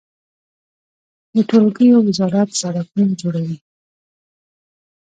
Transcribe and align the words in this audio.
د 1.35 1.37
ټولګټو 1.49 1.97
وزارت 2.07 2.49
سړکونه 2.61 3.05
جوړوي 3.21 3.57